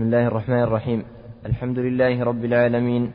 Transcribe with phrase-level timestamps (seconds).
[0.00, 1.04] بسم الله الرحمن الرحيم.
[1.46, 3.12] الحمد لله رب العالمين.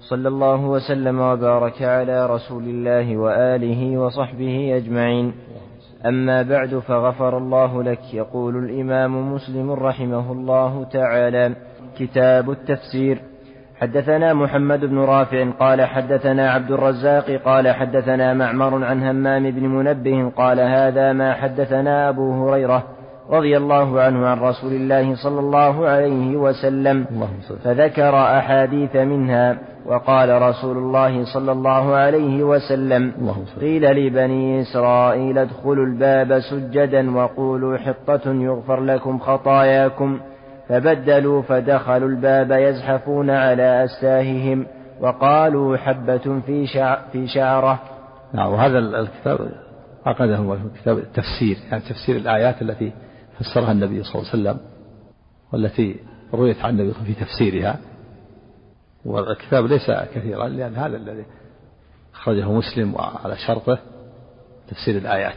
[0.00, 5.32] صلى الله وسلم وبارك على رسول الله وآله وصحبه أجمعين.
[6.06, 11.54] أما بعد فغفر الله لك يقول الإمام مسلم رحمه الله تعالى
[11.98, 13.18] كتاب التفسير.
[13.80, 20.30] حدثنا محمد بن رافع قال حدثنا عبد الرزاق قال حدثنا معمر عن همام بن منبه
[20.36, 22.97] قال هذا ما حدثنا أبو هريرة.
[23.30, 27.06] رضي الله عنه عن رسول الله صلى الله عليه وسلم.
[27.64, 33.12] فذكر أحاديث منها وقال رسول الله صلى الله عليه وسلم
[33.60, 40.20] قيل لبني إسرائيل ادخلوا الباب سجدا وقولوا حطة يغفر لكم خطاياكم.
[40.68, 44.66] فبدلوا فدخلوا الباب يزحفون على أستاههم
[45.00, 47.78] وقالوا حبة في شع في شعرة.
[48.34, 49.38] نعم وهذا الكتاب
[50.06, 52.92] عقده في كتاب التفسير يعني تفسير الآيات التي
[53.38, 54.60] فسرها النبي صلى الله عليه وسلم
[55.52, 55.96] والتي
[56.34, 57.78] رويت عن النبي في تفسيرها.
[59.04, 61.24] والكتاب ليس كثيرا لأن هذا الذي
[62.14, 63.78] أخرجه مسلم على شرطه
[64.68, 65.36] تفسير الآيات.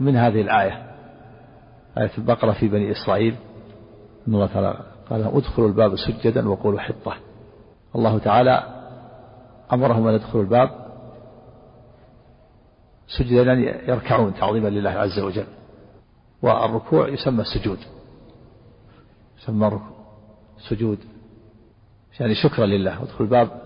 [0.00, 0.88] من هذه الآية؟
[1.98, 3.34] آية البقرة في بني إسرائيل.
[4.28, 4.78] أن الله تعالى
[5.10, 7.14] قال ادخلوا الباب سجدا وقولوا حطة.
[7.94, 8.62] الله تعالى
[9.72, 10.70] أمرهم أن يدخلوا الباب
[13.18, 15.46] سجدا يعني يركعون تعظيما لله عز وجل.
[16.42, 17.78] والركوع يسمى السجود.
[19.42, 19.80] يسمى
[20.68, 20.98] سجود
[22.20, 23.02] يعني شكرا لله.
[23.02, 23.62] ادخل الباب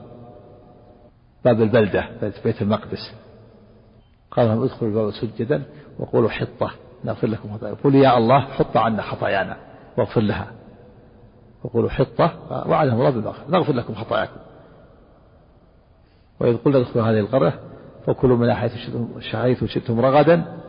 [1.44, 2.08] باب البلدة
[2.44, 3.14] بيت المقدس.
[4.30, 5.62] قال لهم ادخلوا الباب سجدا
[5.98, 6.70] وقولوا حطة.
[7.04, 9.56] نغفر لكم خطاياكم قولوا يا الله حط عنا خطايانا.
[9.98, 10.52] واغفر لها.
[11.64, 12.32] وقولوا حطة.
[12.68, 14.40] وعدهم بالمغفرة نغفر لكم خطاياكم.
[16.40, 17.60] وإذ قلنا ادخلوا هذه القرية
[18.06, 20.62] فكلوا من حيث شئتم رغدا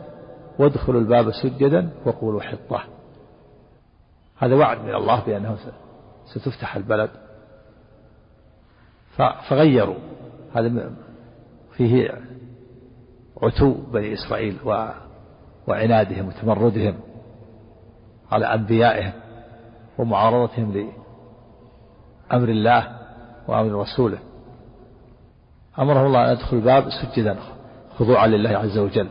[0.58, 2.84] وادخلوا الباب سجدا وقولوا حطة.
[4.38, 5.56] هذا وعد من الله بأنه
[6.34, 7.10] ستفتح البلد.
[9.48, 9.98] فغيروا.
[10.54, 10.90] هذا
[11.76, 12.10] فيه
[13.42, 14.56] عتو بني إسرائيل
[15.66, 16.94] وعنادهم وتمردهم
[18.32, 19.12] على أنبيائهم
[19.98, 22.98] ومعارضتهم لأمر الله
[23.48, 24.18] وأمر رسوله.
[25.78, 27.38] أمرهم الله أن يدخل الباب سجدا
[27.98, 29.08] خضوعا لله عز وجل.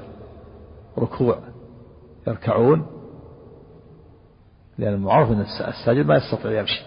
[0.98, 1.38] ركوع
[2.28, 2.86] يركعون
[4.78, 6.84] لأن المعروف أن الساجد ما يستطيع يمشي.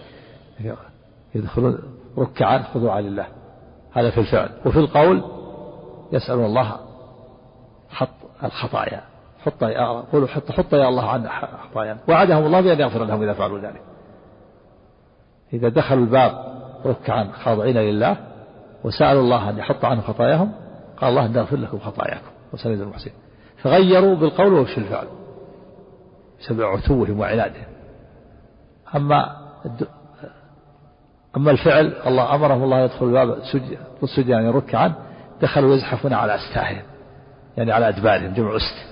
[1.35, 1.79] يدخلون
[2.17, 3.27] ركعا خضوعا لله.
[3.91, 4.49] هذا في الفعل.
[4.65, 5.23] وفي القول
[6.11, 6.79] يسألون الله
[7.89, 8.09] حط
[8.43, 9.01] الخطايا.
[9.39, 11.29] حط يا قولوا حط حط يا الله عن
[11.69, 13.81] خطايانا وعدهم الله بأن يغفر لهم إذا فعلوا ذلك.
[15.53, 18.17] إذا دخلوا الباب ركعا خاضعين لله
[18.83, 20.51] وسألوا الله أن يحط عنهم خطاياهم
[20.97, 22.31] قال الله أن يغفر لكم خطاياكم.
[22.53, 23.26] وسند المحسنين
[23.67, 25.07] فغيروا بالقول وفي الفعل؟
[26.39, 27.65] بسبب عتوهم وعنادهم
[28.95, 29.37] أما
[31.37, 33.39] أما الفعل الله أمرهم الله يدخل الباب
[34.05, 34.93] سجد يعني ركعا
[35.41, 36.83] دخلوا يزحفون على أستاههم
[37.57, 38.87] يعني على أدبارهم جمع أست.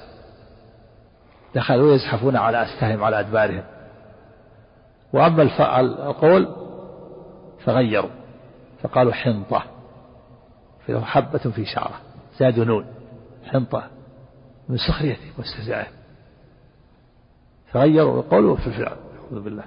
[1.56, 3.64] دخلوا يزحفون على أستاههم على أدبارهم.
[5.14, 5.44] وأما
[5.80, 6.56] القول
[7.66, 8.10] فغيروا.
[8.84, 9.64] فقالوا حنطة.
[10.88, 12.00] فله حبة في شعرة.
[12.40, 12.86] زادوا نون.
[13.46, 13.95] حنطة.
[14.70, 15.88] من سخريته واستهزائه
[17.72, 18.98] فغيروا القول في الفعل
[19.32, 19.64] أعوذ بالله.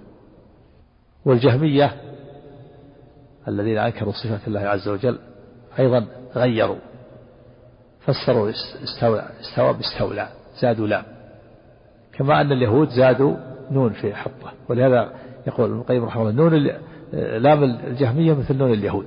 [1.25, 1.97] والجهمية
[3.49, 5.19] الذين أنكروا صفة الله عز وجل
[5.79, 6.79] أيضا غيروا.
[8.01, 8.51] فسروا
[8.85, 10.29] استوى استوى باستولى
[10.61, 11.05] زادوا لام.
[12.13, 13.37] كما أن اليهود زادوا
[13.71, 14.53] نون في حطة.
[14.69, 15.13] ولهذا
[15.47, 16.69] يقول ابن القيم رحمه الله نون
[17.43, 19.07] لام الجهمية مثل نون اليهود.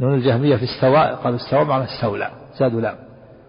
[0.00, 2.96] نون الجهمية في استواء قالوا استوى معنى استولى زادوا لام.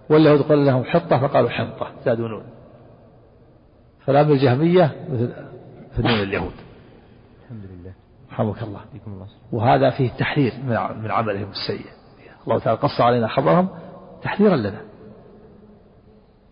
[0.09, 2.43] واليهود قال لهم حطة فقالوا حنطة زادوا نون.
[4.05, 5.33] فلام الجهمية مثل
[6.07, 6.53] نون اليهود.
[7.43, 7.93] الحمد لله
[8.31, 8.81] رحمك الله.
[9.51, 10.53] وهذا فيه تحذير
[11.01, 11.85] من عملهم السيء.
[12.47, 13.69] الله تعالى قص علينا خبرهم
[14.21, 14.81] تحذيرا لنا.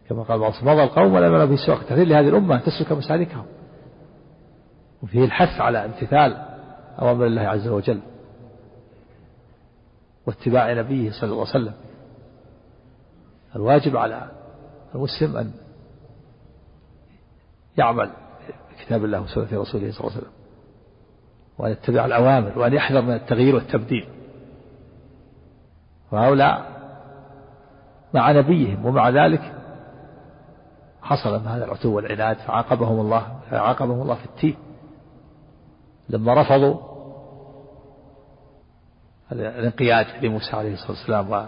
[0.09, 3.45] كما قال بعض مضى القوم ولا في سواق تحذير لهذه الأمة تسلك مسالكهم.
[5.03, 6.38] وفيه الحث على امتثال
[7.01, 7.99] أوامر الله عز وجل.
[10.27, 11.73] واتباع نبيه صلى الله عليه وسلم.
[13.55, 14.31] الواجب على
[14.95, 15.51] المسلم أن
[17.77, 18.11] يعمل
[18.71, 20.31] بكتاب الله وسنة رسوله صلى الله عليه وسلم.
[21.57, 24.09] وأن يتبع الأوامر وأن يحذر من التغيير والتبديل.
[26.11, 26.73] وهؤلاء
[28.13, 29.53] مع نبيهم ومع ذلك
[31.01, 34.53] حصل من هذا العتو والعناد فعاقبهم الله فعاقبهم الله في التيه
[36.09, 36.77] لما رفضوا
[39.31, 41.47] الانقياد لموسى عليه الصلاة والسلام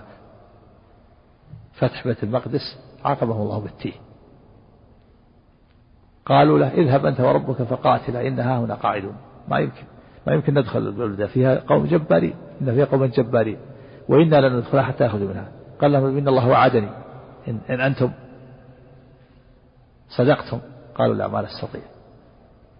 [1.75, 3.93] وفتح بيت المقدس عاقبهم الله بالتيه
[6.25, 9.15] قالوا له اذهب أنت وربك فقاتلا إنها هنا قاعدون.
[9.47, 9.83] ما يمكن
[10.27, 13.57] ما يمكن ندخل البلدة فيها قوم جبارين إن فيها قوم جبارين.
[14.09, 15.51] وإنا لن ندخلها حتى يأخذوا منها.
[15.81, 16.89] قال لهم إن الله وعدني.
[17.47, 18.11] إن, إن أنتم
[20.09, 20.59] صدقتم.
[20.95, 21.81] قالوا لا ما نستطيع.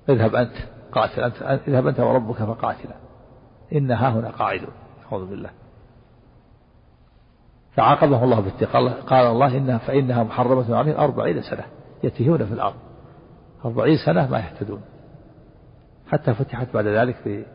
[0.10, 0.56] اذهب أنت
[0.92, 2.96] قاتل أنت إذهب أنت وربك فقاتلا.
[3.74, 4.72] إن ها هنا قاعدون.
[5.12, 5.50] أعوذ بالله.
[7.76, 11.66] فعاقبهم الله بالتقى قال الله إنها فإنها محرمة عليهم أربعين سنة
[12.04, 12.76] يتيهون في الأرض.
[13.66, 14.82] أربعين سنة ما يهتدون.
[16.12, 17.46] حتى فتحت بعد ذلك في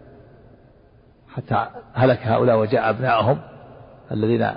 [1.29, 3.41] حتى هلك هؤلاء وجاء أبنائهم
[4.13, 4.51] الذين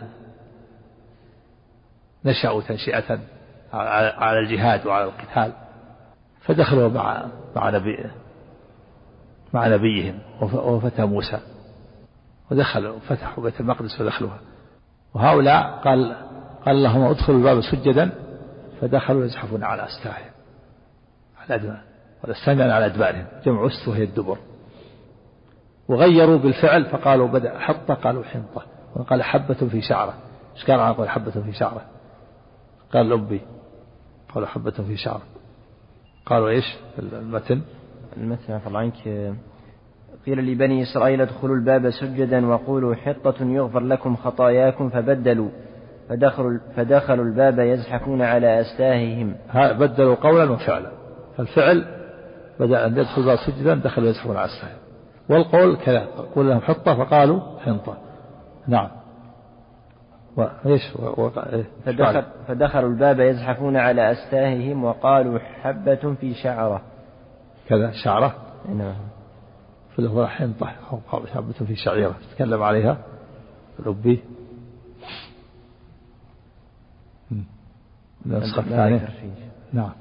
[2.25, 3.19] نشأوا تنشئة
[4.17, 5.53] على الجهاد وعلى القتال.
[6.41, 7.25] فدخلوا مع
[7.55, 8.05] مع نبي
[9.53, 11.39] مع نبيهم وفتى موسى.
[12.51, 14.39] ودخلوا فتحوا بيت المقدس ودخلوها.
[15.13, 16.15] وهؤلاء قال
[16.65, 18.11] قال لهم ادخلوا الباب سجدا
[18.81, 20.31] فدخلوا يزحفون على أستاههم
[21.37, 21.81] على أدبار
[22.23, 23.25] ولا على أدبارهم.
[23.45, 24.37] جمع أست وهي الدبر.
[25.87, 28.65] وغيروا بالفعل فقالوا بدأ حطة قالوا حنطة.
[28.95, 30.13] وقال حبة في شعرة.
[30.55, 31.81] إيش قال؟ قال حبة في شعرة.
[32.93, 33.41] قال لبي
[34.33, 35.21] قالوا حبة في شعرة.
[36.25, 37.61] قالوا إيش؟ المتن.
[38.17, 39.33] المتن الله عنك
[40.25, 45.49] قيل لبني إسرائيل ادخلوا الباب سجدا وقولوا حطة يغفر لكم خطاياكم فبدلوا.
[46.09, 50.91] فدخلوا, فدخلوا الباب يزحفون على أستاههم بدلوا قولا وفعلا.
[51.37, 51.85] فالفعل
[52.59, 54.83] بدأ أن يدخل الباب سجدا دخلوا يزحفون على أستاههم
[55.29, 57.97] والقول كذا قول لهم حطة فقالوا حنطة.
[58.67, 58.89] نعم.
[60.37, 60.81] وإيش
[61.53, 66.81] إيه؟ فدخل فدخلوا الباب يزحفون على أستاههم وقالوا حبة في شعرة.
[67.69, 68.35] كذا شعرة.
[68.69, 68.95] نعم.
[69.93, 70.99] في اللغة حنطة أو
[71.33, 72.15] حبة في شعيرة.
[72.35, 72.97] تكلم عليها.
[73.85, 74.23] ربي.
[78.25, 79.09] النسخة الثانية
[79.73, 79.91] نعم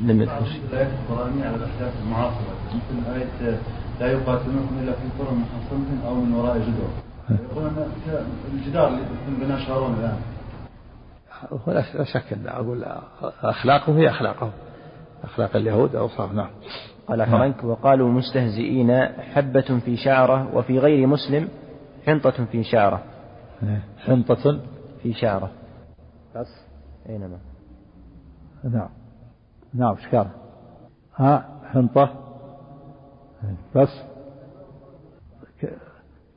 [0.00, 3.60] لم يذكر الآيات القرآنية على الأحداث المعاصرة مثل آية
[4.00, 6.90] لا يقاتلونكم إلا في قرى محصنة أو من وراء جدار.
[7.30, 7.92] يقولون
[8.52, 9.04] الجدار اللي
[9.40, 10.20] بناه شارون الآن.
[11.66, 12.84] لا شك أن أقول
[13.42, 14.52] أخلاقهم هي أخلاقهم.
[15.24, 16.32] أخلاق اليهود أو صار.
[16.32, 16.50] نعم.
[17.08, 17.30] قال نعم.
[17.30, 21.48] فرنك وقالوا مستهزئين حبة في شعرة وفي غير مسلم
[22.06, 23.02] حنطة في شعرة.
[23.98, 24.60] حنطة.
[25.02, 25.50] في شعرة.
[26.36, 26.64] بس.
[27.08, 27.38] أينما
[28.64, 28.88] نعم.
[29.74, 30.30] نعم شكرا
[31.16, 32.14] ها حنطة.
[33.76, 34.02] بس.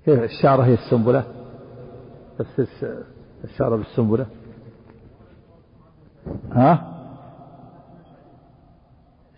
[0.05, 1.23] كيف الشعرة هي السنبلة؟
[2.39, 2.61] بس
[3.43, 4.25] الشعرة بالسنبلة.
[6.51, 6.93] ها؟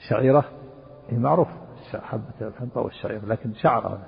[0.10, 0.45] شعيرة.
[1.12, 1.48] معروف
[1.94, 4.00] حبة الحنطة والشعيرة لكن شعرة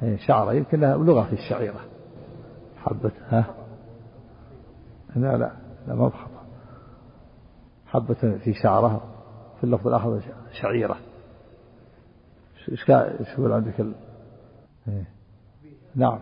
[0.00, 1.80] هي شعرة يمكن لها لغة في الشعيرة.
[2.76, 3.54] حبة ها؟
[5.16, 5.52] لا لا
[5.88, 6.42] لا ما بخطأ
[7.86, 9.00] حبة في شعرها
[9.58, 10.20] في اللفظ الآخر
[10.52, 10.96] شعيرة.
[12.68, 12.88] إيش
[13.38, 13.94] يقول عندك ال...
[14.88, 15.08] إيه.
[15.94, 16.18] نعم.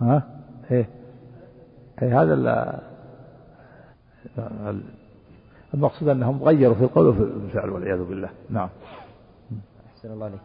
[0.00, 0.88] ها؟ إيه.
[2.02, 2.78] إيه هذا ال...
[5.74, 8.30] المقصود أنهم غيروا في القول وفي الفعل والعياذ بالله.
[8.50, 8.68] نعم.
[9.86, 10.40] أحسن الله عليك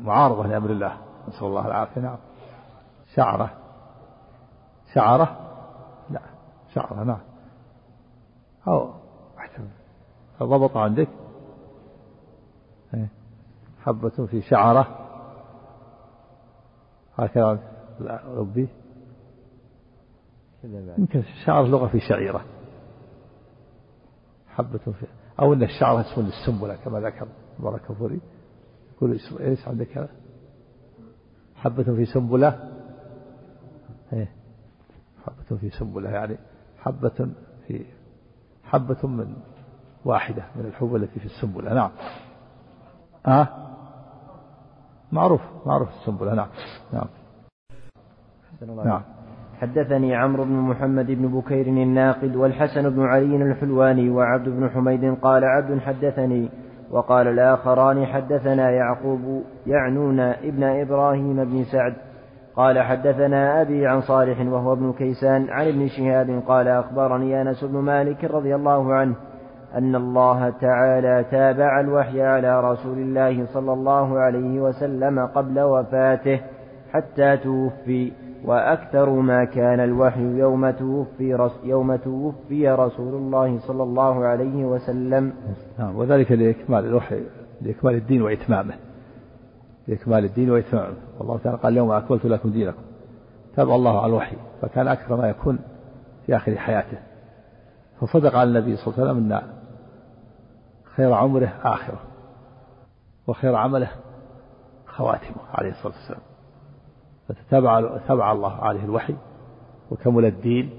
[0.00, 0.96] معارضة لأمر الله.
[1.28, 2.00] نسأل الله العافية.
[2.00, 2.16] نعم.
[3.14, 3.50] شعرة.
[4.94, 5.36] شعرة؟
[6.10, 6.20] لا.
[6.74, 7.04] شعرة.
[7.04, 7.20] نعم.
[8.68, 8.90] أو
[10.42, 11.08] ضبط عندك؟
[12.94, 13.08] إيه.
[13.82, 14.88] حبة في شعرة.
[17.18, 17.58] هكذا.
[18.36, 18.68] ربي.
[20.98, 22.44] يمكن شعر لغة في شعيرة.
[24.52, 25.06] حبة في
[25.40, 27.28] أو أن الشعر اسم للسنبلة كما ذكر
[27.58, 28.20] بارك فوري
[28.96, 30.08] يقول إيش عندك هذا؟
[31.56, 32.72] حبة في سنبلة.
[34.12, 34.28] إيه.
[35.26, 36.38] حبة في سنبلة يعني
[36.78, 37.28] حبة
[37.66, 37.84] في
[38.64, 39.36] حبة من
[40.04, 41.74] واحدة من الحبوب التي في السنبلة.
[41.74, 41.90] نعم.
[43.26, 43.48] آه
[45.12, 46.34] معروف معروف السنبلة.
[46.34, 46.48] نعم.
[46.92, 47.08] نعم.
[48.84, 49.02] نعم.
[49.62, 55.44] حدثني عمرو بن محمد بن بكير الناقد والحسن بن علي الحلواني وعبد بن حميد قال
[55.44, 56.48] عبد حدثني
[56.90, 61.94] وقال الآخران حدثنا يعقوب يعنون ابن إبراهيم بن سعد
[62.56, 67.78] قال حدثنا أبي عن صالح وهو ابن كيسان عن ابن شهاب قال أخبرني أنس بن
[67.78, 69.14] مالك رضي الله عنه
[69.74, 76.40] أن الله تعالى تابع الوحي على رسول الله صلى الله عليه وسلم قبل وفاته
[76.92, 78.12] حتى توفي.
[78.44, 85.32] وأكثر ما كان الوحي يوم توفي يوم توفي رسول الله صلى الله عليه وسلم.
[85.78, 87.22] نعم وذلك لإكمال الوحي
[87.62, 88.74] لإكمال الدين وإتمامه.
[89.88, 90.96] لإكمال الدين وإتمامه.
[91.18, 92.82] والله تعالى قال اليوم أكملت لكم دينكم.
[93.56, 95.58] تابع الله على الوحي فكان أكثر ما يكون
[96.26, 96.98] في آخر حياته.
[98.00, 99.42] فصدق على النبي صلى الله عليه وسلم أن
[100.96, 102.00] خير عمره آخرة
[103.26, 103.90] وخير عمله
[104.86, 106.31] خواتمه عليه الصلاة والسلام.
[107.32, 109.14] فتتبع تبع الله عليه الوحي
[109.90, 110.70] وكمل الدين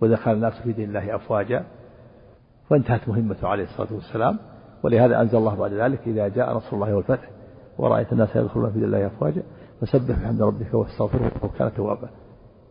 [0.00, 1.64] ودخل الناس في دين الله أفواجا
[2.70, 4.38] وانتهت مهمته عليه الصلاة والسلام
[4.82, 7.30] ولهذا أنزل الله بعد ذلك إذا جاء نصر الله والفتح
[7.78, 9.42] ورأيت الناس يدخلون في دين الله أفواجا
[9.80, 12.08] فسبح بحمد ربك واستغفره وكان توابا.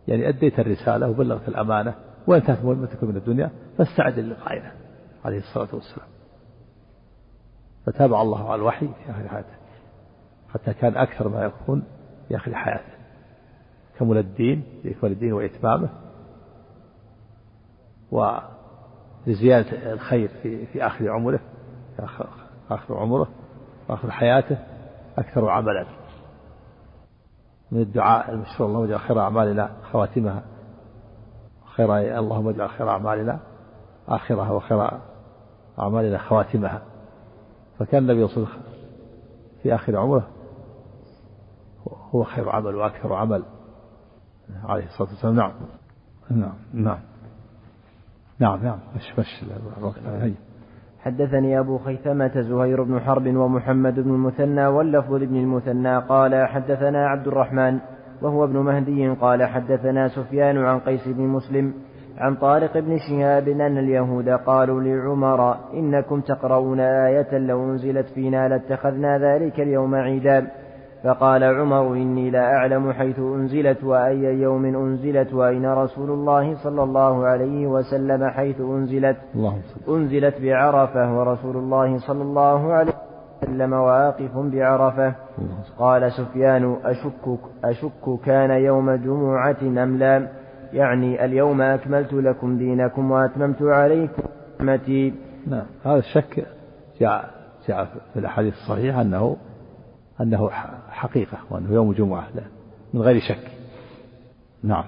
[0.08, 1.94] يعني أديت الرسالة وبلغت الأمانة
[2.26, 4.72] وانتهت مهمتك من الدنيا فاستعد للقائنا
[5.24, 6.08] عليه الصلاة والسلام.
[7.86, 9.62] فتابع الله على الوحي في آخر حياته
[10.54, 11.82] حتى كان أكثر ما يكون
[12.32, 12.92] في آخر حياته
[13.98, 15.88] كمل الدين؟ لإكمال الدين وإتمامه.
[18.10, 21.40] ولزيادة الخير في في آخر عمره
[21.96, 22.26] في
[22.70, 23.28] آخر عمره
[23.88, 24.58] وآخر حياته
[25.18, 25.86] أكثر عملا.
[27.72, 30.42] من الدعاء المشهور اللهم اجعل خير أعمالنا خواتمها
[31.74, 33.40] خير اللهم اجعل خير أعمالنا
[34.08, 34.90] آخرها وخير
[35.78, 36.82] أعمالنا خواتمها.
[37.78, 38.72] فكان النبي صلى الله عليه وسلم
[39.62, 40.28] في آخر عمره
[42.14, 43.42] هو خير عمل وأكثر عمل.
[44.64, 45.34] عليه الصلاة والسلام.
[45.34, 45.52] نعم.
[46.30, 46.52] نعم.
[46.72, 46.98] نعم.
[48.38, 48.64] نعم.
[48.64, 48.78] نعم.
[48.96, 49.44] مش مش
[49.78, 49.96] الوقت
[51.04, 57.26] حدثني أبو خيثمة زهير بن حرب ومحمد بن المثنى واللفظ لابن المثنى قال حدثنا عبد
[57.26, 57.78] الرحمن
[58.22, 61.74] وهو ابن مهدي قال حدثنا سفيان عن قيس بن مسلم
[62.18, 69.18] عن طارق بن شهاب أن اليهود قالوا لعمر إنكم تقرؤون آية لو أنزلت فينا لاتخذنا
[69.18, 70.50] ذلك اليوم عيدا.
[71.04, 77.26] فقال عمر إني لا أعلم حيث أنزلت وأي يوم أنزلت وأين رسول الله صلى الله
[77.26, 79.16] عليه وسلم حيث أنزلت.
[79.88, 82.92] أنزلت بعرفة ورسول الله صلى الله عليه
[83.42, 85.14] وسلم واقف بعرفة.
[85.78, 90.28] قال سفيان أشك, أشك كان يوم جمعة أم لا؟
[90.72, 94.22] يعني اليوم أكملت لكم دينكم وأتممت عليكم
[94.60, 95.14] نعمتي.
[95.46, 96.46] نعم هذا الشك
[97.00, 97.30] جاء
[97.68, 99.36] جاء في الأحاديث الصحيحة أنه
[100.22, 100.50] أنه
[100.90, 102.42] حقيقة وأنه يوم جمعة لا
[102.94, 103.50] من غير شك.
[104.64, 104.84] نعم.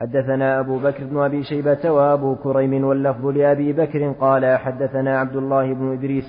[0.00, 5.74] حدثنا أبو بكر بن أبي شيبة وأبو كريم واللفظ لأبي بكر قال حدثنا عبد الله
[5.74, 6.24] بن إدريس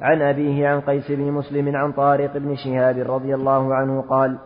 [0.00, 4.38] عن أبيه عن قيس بن مسلم عن طارق بن شهاب رضي الله عنه قال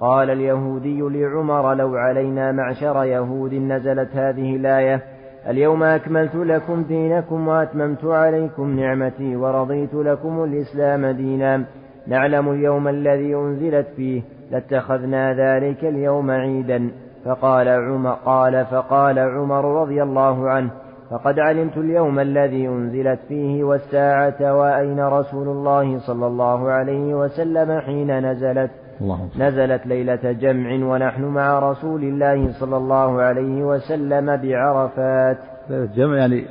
[0.00, 5.02] قال اليهودي لعمر لو علينا معشر يهود نزلت هذه الآية
[5.48, 11.64] اليوم أكملت لكم دينكم وأتممت عليكم نعمتي ورضيت لكم الإسلام دينا.
[12.08, 16.90] نعلم اليوم الذي أنزلت فيه لاتخذنا ذلك اليوم عيدا.
[17.24, 20.70] فقال عمر قال فقال عمر رضي الله عنه
[21.10, 28.30] فقد علمت اليوم الذي أنزلت فيه والساعة وأين رسول الله صلى الله عليه وسلم حين
[28.30, 28.70] نزلت.
[29.00, 35.38] الله نزلت ليلة جمع ونحن مع رسول الله صلى الله عليه وسلم بعرفات.
[35.70, 36.44] ليلة جمع يعني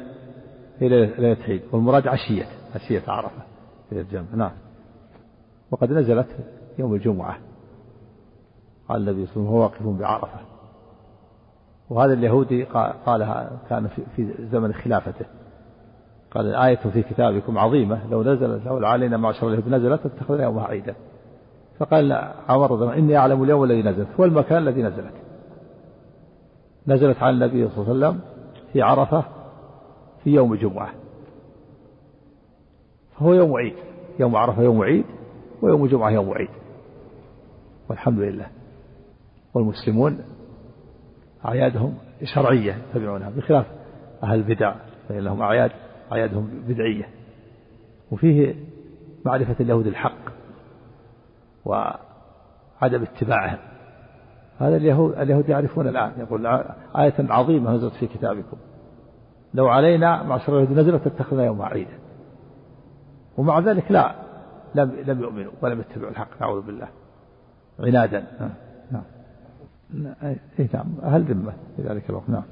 [0.79, 2.45] هي ليلة عيد والمراد عشية
[2.75, 3.41] عشية عرفة
[3.91, 4.25] ليلة جمع.
[4.35, 4.51] نعم.
[5.71, 6.27] وقد نزلت
[6.79, 7.37] يوم الجمعة.
[8.89, 10.39] قال النبي صلى الله عليه وسلم هو واقف بعرفة.
[11.89, 12.63] وهذا اليهودي
[13.05, 15.25] قالها كان في زمن خلافته.
[16.31, 20.95] قال آية في كتابكم عظيمة لو نزلت لو علينا معشر اليهود نزلت اتخذنا يومها عيدا.
[21.79, 25.13] فقال عمر إني أعلم اليوم الذي نزلت هو المكان الذي نزلت.
[26.87, 28.19] نزلت على النبي صلى الله عليه وسلم
[28.73, 29.23] في عرفة
[30.23, 30.89] في يوم الجمعة.
[33.15, 33.75] فهو يوم عيد
[34.19, 35.05] يوم عرفة يوم عيد.
[35.61, 36.49] ويوم الجمعة يوم عيد.
[37.89, 38.47] والحمد لله.
[39.53, 40.19] والمسلمون
[41.45, 43.65] أعيادهم شرعية يتبعونها بخلاف
[44.23, 44.75] أهل البدع
[45.09, 45.71] فإن لهم أعياد
[46.11, 47.09] أعيادهم بدعية.
[48.11, 48.55] وفيه
[49.25, 50.31] معرفة اليهود الحق
[51.65, 53.59] وعدم اتباعهم.
[54.59, 56.47] هذا اليهود اليهود يعرفون الآن يقول
[56.97, 58.57] آية عظيمة نزلت في كتابكم.
[59.53, 61.99] لو علينا معشر اليهود نزلت اتخذنا يوم عيدا
[63.37, 64.26] ومع ذلك لا
[64.77, 66.87] لم لم يؤمنوا ولم يتبعوا الحق نعوذ بالله.
[67.79, 68.23] عنادا.
[68.91, 69.03] نعم.
[70.23, 70.85] اي نعم.
[71.03, 72.29] أهل ذمة في ذلك الوقت.
[72.29, 72.43] نعم.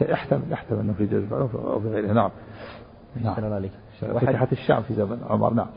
[0.00, 2.12] يحتمل يحتمل أنه في جزء أو في غيره.
[2.12, 2.30] نعم.
[3.22, 3.62] نعم.
[4.00, 5.54] فتحت الشام في زمن عمر.
[5.54, 5.68] نعم.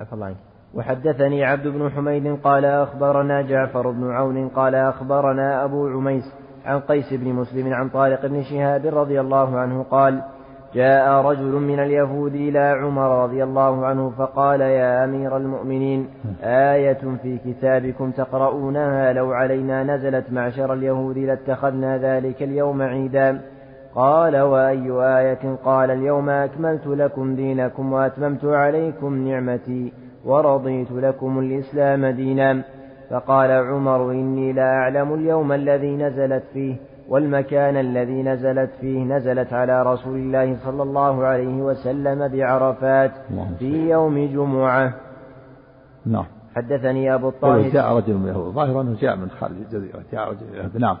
[0.00, 0.36] عفى الله عنك.
[0.74, 6.24] وحدثني عبد بن حميد قال أخبرنا جعفر بن عون قال أخبرنا أبو عميس
[6.64, 10.22] عن قيس بن مسلم عن طارق بن شهاب رضي الله عنه قال
[10.74, 16.08] جاء رجل من اليهود إلى عمر رضي الله عنه فقال يا أمير المؤمنين
[16.42, 23.40] آية في كتابكم تقرؤونها لو علينا نزلت معشر اليهود لاتخذنا ذلك اليوم عيدا.
[23.94, 29.92] قال وأي آية؟ قال اليوم أكملت لكم دينكم وأتممت عليكم نعمتي
[30.24, 32.62] ورضيت لكم الإسلام دينا.
[33.10, 36.76] فقال عمر إني لا أعلم اليوم الذي نزلت فيه.
[37.08, 43.12] والمكان الذي نزلت فيه نزلت على رسول الله صلى الله عليه وسلم بعرفات
[43.58, 44.94] في يوم جمعة.
[46.06, 46.24] نعم.
[46.56, 47.68] حدثني أبو الطاهر.
[47.68, 50.96] جاء رجل من اليهود ظاهرا أنه جاء من خارج الجزيرة جاء رجل نعم.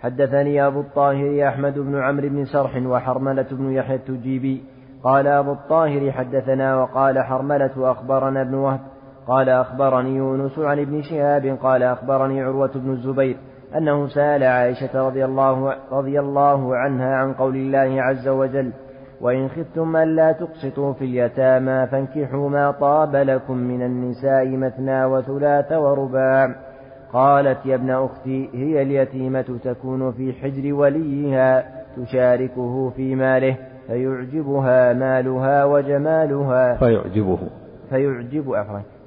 [0.00, 4.64] حدثني أبو الطاهر أحمد بن عمرو بن سرح وحرملة بن يحيى التجيبي.
[5.04, 8.80] قال أبو الطاهر حدثنا وقال حرملة أخبرنا ابن وهب.
[9.26, 11.58] قال أخبرني يونس عن ابن شهاب.
[11.62, 13.36] قال أخبرني عروة بن الزبير.
[13.76, 18.72] أنه سأل عائشة رضي الله, رضي الله عنها عن قول الله عز وجل
[19.20, 26.54] وإن خفتم ألا تقسطوا في اليتامى فانكحوا ما طاب لكم من النساء مثنى وثلاث ورباع
[27.12, 31.64] قالت يا ابن أختي هي اليتيمة تكون في حجر وليها
[31.96, 33.56] تشاركه في ماله
[33.86, 37.38] فيعجبها مالها وجمالها فيعجبه.
[37.90, 38.54] فيعجب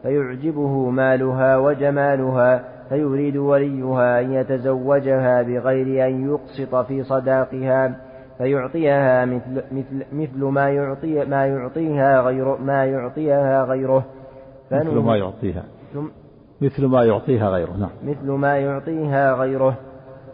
[0.03, 7.95] فيعجبه مالها وجمالها فيريد وليها أن يتزوجها بغير أن يقسط في صداقها
[8.37, 14.05] فيعطيها مثل, مثل, مثل ما يعطي ما يعطيها غير ما يعطيها غيره.
[14.71, 15.63] مثل ما يعطيها.
[16.61, 17.89] مثل ما يعطيها غيره نعم.
[18.03, 19.75] مثل ما يعطيها غيره.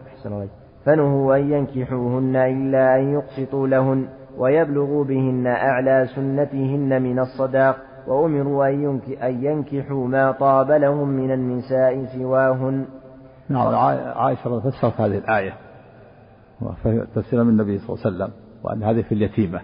[0.06, 0.48] أحسن الله
[0.84, 4.08] فنهوا أن ينكحوهن إلا أن يقسطوا لهن
[4.38, 7.76] ويبلغوا بهن أعلى سنتهن من الصداق.
[8.08, 8.68] وأمروا
[9.28, 12.86] أن ينكحوا ما طاب لهم من النساء سواهن.
[13.48, 15.54] نعم عائشة فسرت هذه الآية.
[17.14, 18.30] تفسيرا من النبي صلى الله عليه وسلم
[18.64, 19.60] وأن هذه في اليتيمة.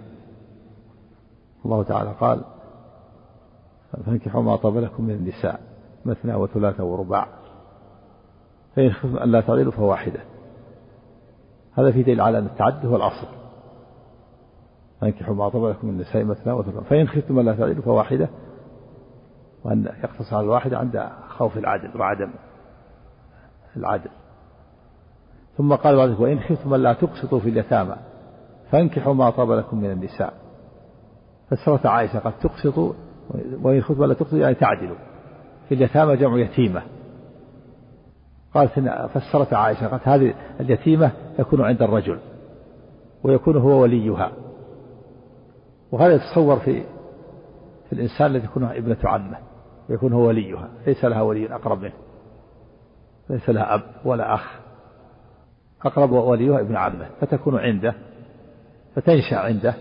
[1.64, 2.40] الله تعالى قال
[4.06, 5.61] فانكحوا ما طاب لكم من النساء
[6.04, 7.26] مثنى وثلاثة ورباع.
[8.76, 10.20] فإن خفتم أن لا تعدلوا فواحدة
[11.75, 13.41] هذا في دليل على أن التعدد هو الأصل.
[15.02, 16.80] فانكحوا ما طاب لكم من النساء مثنى وثلاثة.
[16.80, 18.28] فإن خفتم أن لا تعدلوا فواحدة
[19.64, 22.30] وأن يقتصر على الواحدة عند خوف العدل وعدم
[23.76, 24.11] العدل.
[25.56, 27.97] ثم قال بعد وإن خفتم ألا تقسطوا في اليتامى
[28.71, 30.35] فانكحوا ما طاب لكم من النساء.
[31.50, 32.92] فسرت عائشة قد تقسطوا
[33.62, 34.97] وإن خفتم ألا تقسطوا يعني تعدلوا.
[35.69, 36.82] في اليتامى جمع يتيمة.
[38.54, 38.78] قالت
[39.15, 42.19] فسرت عائشة قالت هذه اليتيمة تكون عند الرجل
[43.25, 44.32] ويكون هو وليها.
[45.93, 46.83] وهذا يتصور في
[47.87, 49.39] في الإنسان الذي يكون ابنة عمه
[49.89, 51.93] ويكون هو وليها ليس لها ولي أقرب منه
[53.31, 54.61] ليس لها أب ولا أخ.
[55.85, 57.95] أقرب وليها ابن عمه فتكون عنده
[58.95, 59.75] فتنشأ عنده.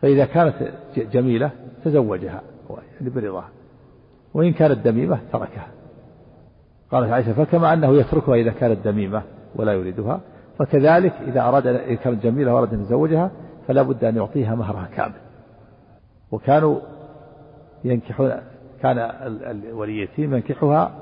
[0.00, 0.54] فإذا كانت
[0.96, 1.50] جميلة
[1.84, 3.48] تزوجها يعني برضاها.
[4.34, 5.68] وإن كانت دميمة تركها.
[6.90, 9.22] قالت عائشة فكما أنه يتركها إذا كانت دميمة
[9.56, 10.20] ولا يريدها
[10.58, 13.30] فكذلك إذا أراد إذا كانت جميلة وأراد أن يتزوجها
[13.68, 15.20] فلا بد أن يعطيها مهرها كامل.
[16.32, 16.80] وكانوا
[17.84, 18.32] ينكحون
[18.82, 20.92] كان الولي اليتيم ينكحها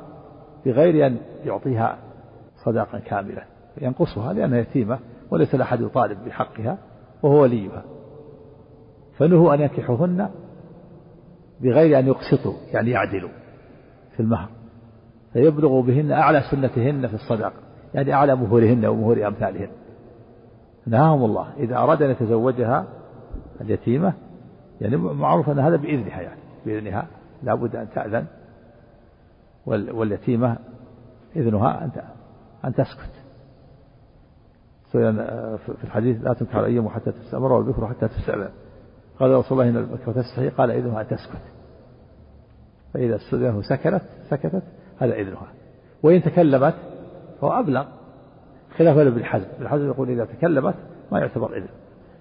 [0.67, 1.99] بغير أن يعطيها
[2.65, 3.45] صداقا كاملا
[3.81, 4.99] ينقصها لأنها يتيمة
[5.31, 6.79] وليس لأحد يطالب بحقها
[7.23, 7.85] وهو وليها.
[9.17, 10.31] فنهوا أن ينكحوهن
[11.61, 13.31] بغير أن يقسطوا يعني يعدلوا
[14.17, 14.49] في المهر.
[15.33, 17.61] فيبلغوا بهن أعلى سنتهن في الصداقة
[17.95, 19.71] يعني أعلى مهورهن ومهور أمثالهن.
[20.91, 22.87] نهاهم الله إذا أراد أن يتزوجها
[23.61, 24.13] اليتيمة
[24.81, 27.07] يعني معروف أن هذا بإذنها يعني بإذنها
[27.43, 28.27] لا بد أن تأذن
[29.67, 30.57] واليتيمة
[31.37, 31.91] إذنها أن
[32.65, 33.11] أن تسكت.
[34.93, 38.49] في الحديث لا تنكح الأيام حتى تستأمر والبكر حتى تستأذن.
[39.21, 41.43] قال رسول الله إن البكر تستحي قال إذنها أن تسكت.
[42.95, 44.63] فإذا استأذنه سكنت سكتت
[44.99, 45.47] هذا إذنها.
[46.03, 46.75] وإن تكلمت
[47.41, 48.00] فهو أبلغ.
[48.81, 50.75] خلاف ابن حزم ابن حزم يقول إذا تكلمت
[51.13, 51.69] ما يعتبر إذن.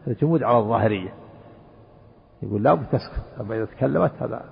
[0.08, 1.13] هذا جمود على الظاهرية.
[2.41, 4.45] يقول لا تسكت أما إذا تكلمت هذا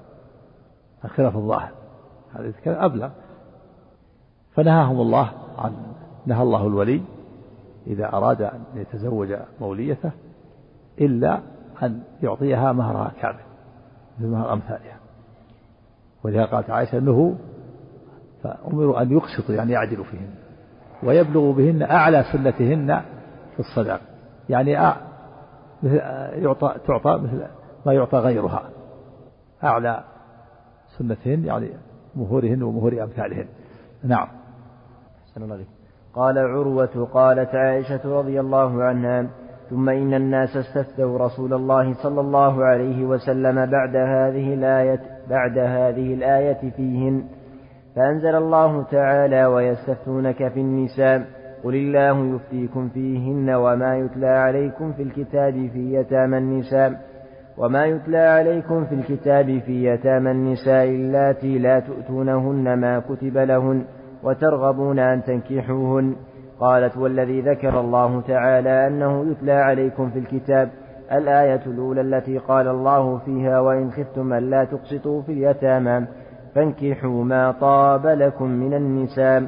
[1.07, 1.71] خلاف الظاهر.
[2.33, 3.09] هذا يتكلم أبلغ.
[4.51, 5.73] فنهاهم الله عن
[6.25, 7.01] نهى الله الولي
[7.87, 10.11] إذا أراد أن يتزوج موليته
[11.01, 11.39] إلا
[11.83, 13.39] أن يعطيها مهرها كامل.
[14.19, 14.97] مثل مهر أمثالها.
[16.23, 17.37] ولهذا قالت عائشة أنه
[18.43, 20.46] فأمروا أن يقسطوا يعني يعدلوا فيهن.
[21.03, 23.01] ويبلغوا بهن أعلى سنتهن
[23.53, 23.99] في الصداق
[24.49, 24.71] يعني
[26.43, 27.43] يعطى تعطى مثل
[27.85, 28.63] ما يعطى غيرها.
[29.63, 30.03] أعلى
[30.97, 31.69] سنتهن يعني
[32.15, 33.45] مهورهن ومهور أمثالهن.
[34.03, 34.27] نعم.
[36.13, 39.27] قال عروة قالت عائشة رضي الله عنها
[39.69, 46.13] ثم إن الناس استفتوا رسول الله صلى الله عليه وسلم بعد هذه الآية بعد هذه
[46.13, 47.27] الآية فيهن.
[47.97, 51.21] فأنزل الله تعالى ويستفتونك في النساء
[51.63, 56.91] قل الله يفتيكم فيهن وما يتلى عليكم في الكتاب في يتامى النساء
[57.57, 63.83] وما يتلى عليكم في الكتاب في يتامى النساء اللاتي لا تؤتونهن ما كتب لهن
[64.23, 66.15] وترغبون أن تنكحوهن
[66.59, 70.69] قالت والذي ذكر الله تعالى أنه يتلى عليكم في الكتاب
[71.11, 76.07] الآية الأولى التي قال الله فيها وإن خفتم ألا تقسطوا في اليتامى
[76.57, 79.43] فانكحوا ما طاب لكم من النساء.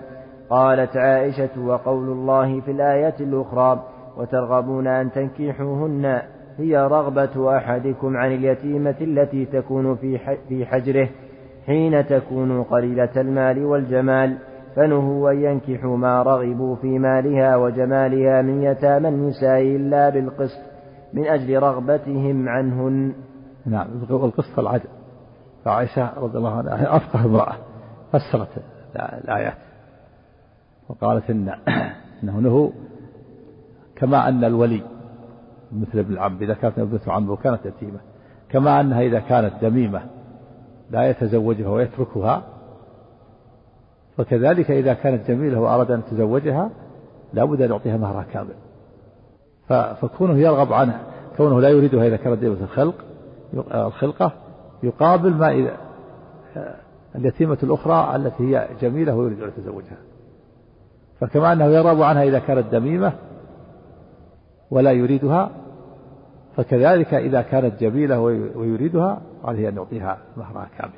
[0.49, 3.83] قالت عائشة وقول الله في الآية الأخرى
[4.17, 6.21] وترغبون أن تنكحوهن.
[6.57, 11.09] هي رغبة أحدكم عن اليتيمة التي تكون في حجره
[11.65, 14.37] حين تكون قليلة المال والجمال.
[14.75, 20.61] فنهوا أن ينكحوا ما رغبوا في مالها وجمالها من يتامى النساء إلا بالقسط
[21.13, 23.13] من أجل رغبتهم عنهن.
[23.65, 24.98] نعم والقسط العدل
[25.65, 27.55] فعائشة رضي الله عنها أفقه امرأة
[28.11, 28.49] فسرت
[28.95, 29.57] الآيات
[30.89, 31.49] وقالت إن
[32.23, 32.69] إنه نهوا
[33.95, 34.81] كما أن الولي
[35.71, 37.99] مثل ابن العم إذا كانت ابنة عم وكانت يتيمة
[38.49, 40.01] كما أنها إذا كانت دميمة
[40.91, 42.43] لا يتزوجها ويتركها
[44.19, 46.69] وكذلك إذا كانت جميلة وأراد أن يتزوجها
[47.33, 48.55] لابد أن يعطيها مهرها كامل.
[50.01, 50.99] فكونه يرغب عنها
[51.37, 52.95] كونه لا يريدها إذا كانت ديمة الخلق
[53.73, 54.31] الخلقة
[54.83, 55.77] يقابل ما إذا
[57.15, 59.97] اليتيمة الأخرى التي هي جميلة ويريد أن يتزوجها.
[61.19, 63.13] فكما أنه يرغب عنها إذا كانت دميمة
[64.71, 65.51] ولا يريدها
[66.55, 68.19] فكذلك إذا كانت جميلة
[68.55, 70.93] ويريدها عليه أن يعطيها مهرها كامل.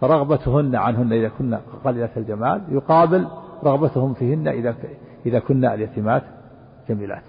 [0.00, 3.28] فرغبتهن عنهن إذا كن قليلة الجمال يقابل
[3.64, 4.74] رغبتهم فيهن إذا
[5.26, 6.22] إذا كن اليتيمات
[6.88, 7.22] جميلات.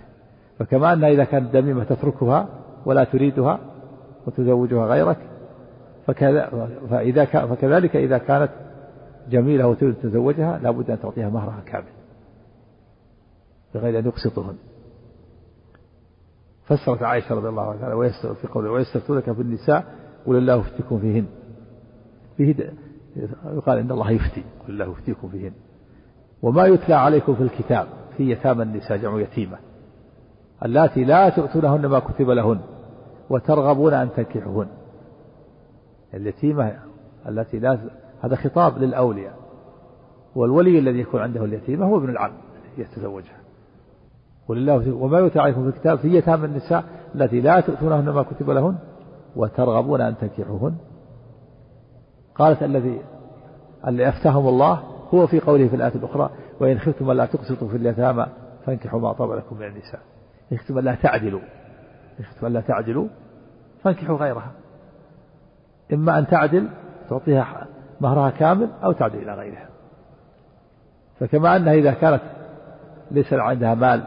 [0.59, 2.47] فكما أنها إذا كانت دميمة تتركها
[2.85, 3.59] ولا تريدها
[4.27, 5.17] وتزوجها غيرك
[6.07, 8.49] فكذا فإذا فكذلك إذا كانت
[9.29, 11.85] جميلة وتريد تزوجها لابد أن تعطيها مهرها كامل
[13.75, 14.55] بغير أن يقسطهن.
[16.65, 19.85] فسرت عائشة رضي الله عنها في قوله ويستفتونك في النساء
[20.25, 21.25] قل الله يفتيكم فيهن.
[22.37, 22.55] فيه
[23.45, 25.51] يقال إن الله يفتي قل الله يفتيكم فيهن.
[26.41, 29.57] وما يتلى عليكم في الكتاب في يتامى النساء جمع يتيمة.
[30.65, 32.59] اللاتي لا تؤتونهن ما كتب لهن.
[33.29, 34.67] وترغبون أن تنكحوهن
[36.13, 36.79] اليتيمة
[37.29, 37.79] التي لا
[38.21, 39.33] هذا خطاب للأولياء.
[40.35, 42.31] والولي الذي يكون عنده اليتيمة هو ابن العم
[42.77, 43.39] يتزوجها.
[44.47, 46.83] ولله وما يؤتى عليكم في الكتاب في يتامى النساء
[47.15, 48.75] التي لا تؤتونهن ما كتب لهن
[49.35, 50.75] وترغبون أن تنكحوهن.
[52.35, 53.01] قالت الذي
[53.87, 54.83] اللي أفتهم الله
[55.13, 58.25] هو في قوله في الآية الأخرى وإن خفتم ألا تقسطوا في اليتامى
[58.65, 60.01] فانكحوا ما طاب لكم من النساء.
[60.51, 61.41] إن خفتم ألا تعدلوا.
[62.23, 63.07] خفتم ألا تعدلوا
[63.83, 64.51] فانكحوا غيرها.
[65.93, 66.69] إما أن تعدل
[67.09, 67.67] تعطيها
[68.01, 69.67] مهرها كامل أو تعدل إلى غيرها.
[71.19, 72.21] فكما أنها إذا كانت
[73.11, 74.03] ليس عندها مال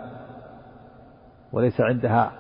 [1.53, 2.33] وليس عندها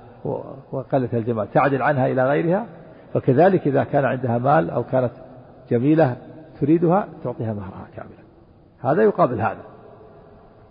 [0.73, 2.67] وقلة الجمال تعدل عنها إلى غيرها
[3.15, 5.13] فكذلك إذا كان عندها مال أو كانت
[5.71, 6.17] جميلة
[6.61, 8.29] تريدها تعطيها مهرها كاملا
[8.81, 9.63] هذا يقابل هذا.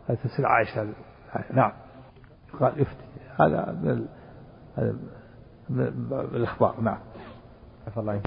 [0.07, 0.88] هذا تفسير عائشة؟
[1.53, 1.71] نعم.
[2.62, 3.03] يفتي.
[3.39, 4.05] هذا من
[5.69, 6.99] من الإخبار نعم.
[7.87, 8.21] عفى الله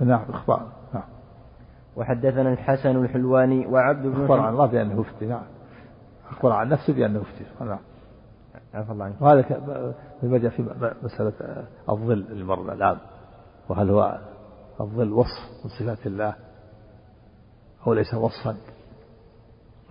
[0.00, 1.04] نعم إخبار نعم.
[1.96, 5.42] وحدثنا الحسن الحلواني وعبد بن أخبر عن الله بأنه يفتي نعم.
[6.30, 7.78] أخبر عن نفسه بأنه يفتي نعم.
[8.74, 9.22] عفى الله عنك.
[9.22, 10.62] وهذا ما جاء في
[11.02, 11.32] مسألة
[11.88, 12.98] الظل المرة الآن.
[13.68, 14.18] وهل هو
[14.80, 16.34] الظل وصف من صفات الله؟
[17.86, 18.56] أو ليس وصفا؟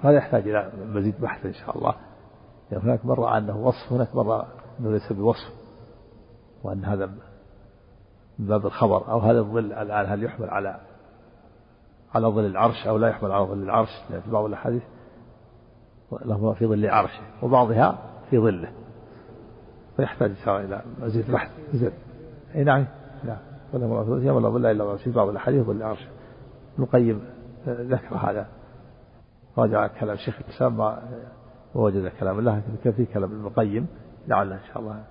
[0.03, 1.95] هذا يحتاج إلى مزيد بحث إن شاء الله.
[2.71, 4.47] يعني هناك مرة أنه وصف هناك مرة
[4.79, 5.60] أنه ليس بوصف.
[6.63, 7.05] وأن هذا
[8.39, 10.79] من باب الخبر أو هذا الظل الآن هل يحمل على
[12.15, 14.83] على ظل العرش أو لا يحمل على ظل العرش؟ في بعض الأحاديث
[16.25, 17.97] له في ظل عرشه وبعضها
[18.29, 18.71] في ظله.
[19.97, 21.51] فيحتاج إلى مزيد بحث.
[21.73, 21.91] زين.
[22.55, 22.85] أي نعم.
[23.23, 23.37] نعم
[23.73, 26.07] ولا مرأة يوم لا ظل إلا في بعض الأحاديث ظل العرش
[26.73, 27.23] ابن القيم
[27.67, 28.47] ذكر هذا.
[29.57, 31.01] راجع كلام شيخ الإسلام ما
[31.75, 33.87] وجد كلام الله في كلام ابن القيم؟
[34.27, 35.03] لعل إن شاء الله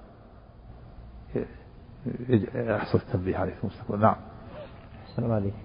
[2.54, 3.54] يحصل التنبيه عليه.
[3.54, 4.16] في المستقبل نعم.
[5.08, 5.56] السلام عليكم.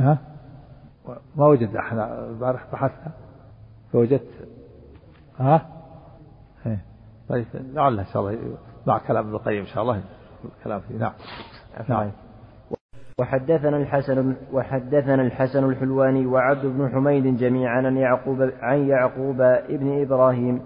[0.00, 0.18] ها؟
[1.36, 3.12] ما وجد إحنا البارح بحثنا
[3.92, 4.48] فوجدت.
[5.38, 5.66] ها؟
[6.66, 6.84] إيه.
[7.28, 10.02] طيب لعل إن شاء الله مع كلام ابن القيم إن شاء الله
[10.58, 10.94] الكلام فيه.
[10.94, 11.12] نعم.
[11.88, 12.10] نعم
[13.20, 20.62] وحدثنا الحسن وحدثنا الحسن الحلواني وعبد بن حميد جميعا عن يعقوب عن يعقوب ابن إبراهيم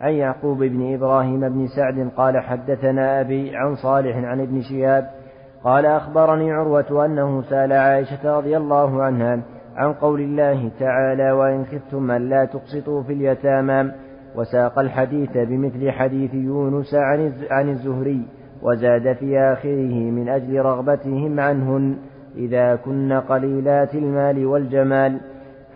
[0.00, 5.10] عن يعقوب بن إبراهيم بن سعد قال حدثنا أبي عن صالح عن ابن شهاب
[5.64, 9.40] قال أخبرني عروة أنه سأل عائشة رضي الله عنها
[9.76, 13.90] عن قول الله تعالى وإن خفتم الا تقسطوا في اليتامى
[14.36, 16.94] وساق الحديث بمثل حديث يونس
[17.50, 18.22] عن الزهري
[18.62, 21.96] وزاد في آخره من أجل رغبتهم عنهن
[22.36, 25.20] إذا كن قليلات المال والجمال.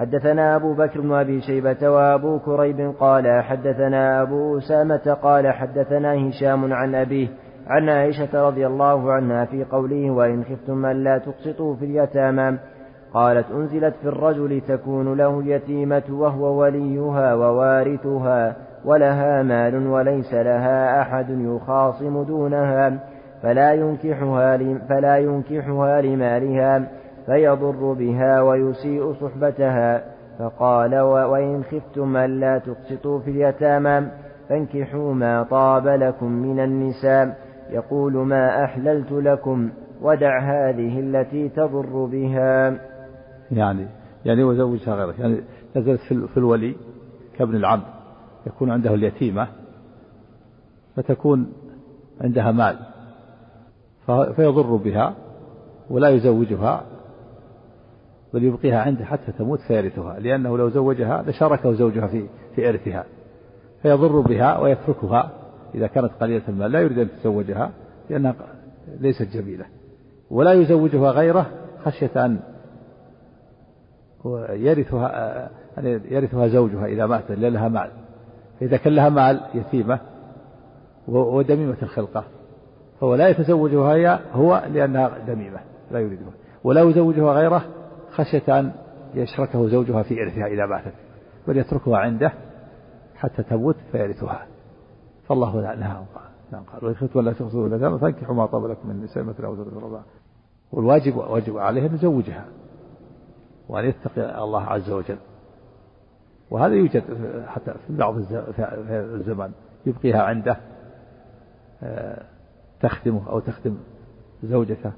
[0.03, 6.73] حدثنا أبو بكر بن أبي شيبة وأبو كريب قال حدثنا أبو أسامة قال حدثنا هشام
[6.73, 7.29] عن أبيه
[7.67, 12.59] عن عائشة رضي الله عنها في قوله وإن خفتم ألا تقسطوا في اليتامى.
[13.15, 21.31] قالت أنزلت في الرجل تكون له اليتيمة وهو وليها ووارثها ولها مال وليس لها أحد
[21.31, 22.99] يخاصم دونها
[23.43, 27.02] فلا ينكحها فلا ينكحها لمالها.
[27.27, 30.05] فيضر بها ويسيء صحبتها.
[30.39, 34.09] فقال وإن خفتم ألا تقسطوا في اليتامى
[34.49, 37.39] فانكحوا ما طاب لكم من النساء.
[37.71, 39.71] يقول ما أحللت لكم
[40.03, 42.79] ودع هذه التي تضر بها.
[43.51, 43.87] يعني
[44.25, 45.19] يعني وزوجها غيرك.
[45.19, 45.41] يعني
[45.77, 46.75] نزلت في الولي
[47.39, 47.81] كابن العم
[48.47, 49.49] يكون عنده اليتيمة
[50.97, 51.53] فتكون
[52.21, 52.77] عندها مال
[54.37, 55.15] فيضر بها
[55.91, 56.83] ولا يزوجها
[58.35, 63.05] بل يبقيها عنده حتى تموت فيرثها لأنه لو زوجها لشاركه زوجها في في إرثها
[63.83, 65.31] فيضر بها ويتركها
[65.75, 66.73] إذا كانت قليلة المال.
[66.73, 67.71] لا يريد أن يتزوجها
[68.11, 68.35] لأنها
[69.01, 69.65] ليست جميلة.
[70.31, 71.47] ولا يزوجها غيره
[71.85, 72.41] خشية أن
[74.51, 77.91] يرثها أن يرثها زوجها إذا مات لها مال.
[78.61, 80.01] فإذا كان لها مال يتيمة
[81.09, 82.25] ودميمة الخلقة.
[83.01, 86.33] فهو لا يتزوجها هي هو لأنها دميمة لا يريدها.
[86.65, 87.65] ولا يزوجها غيره
[88.13, 88.73] خشية أن
[89.15, 90.95] يشركه زوجها في إرثها إذا ماتت
[91.49, 92.33] بل يتركها عنده
[93.17, 94.47] حتى تموت فيرثها.
[95.29, 96.05] فالله لا نهى
[96.53, 100.05] قال وإن ولا تخطوا اليتامى فانكحوا ما طاب لكم من النساء أو الرضاعة
[100.73, 102.45] والواجب واجب عليه أن يزوجها
[103.69, 105.19] وأن يتقي الله عز وجل.
[106.51, 107.03] وهذا يوجد
[107.47, 108.15] حتى في بعض
[108.91, 109.53] الزمان
[109.87, 110.57] يبقيها عنده
[111.83, 112.23] آه،
[112.81, 113.77] تخدمه أو تخدم
[114.43, 114.93] زوجته